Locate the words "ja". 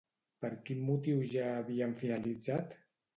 1.33-1.49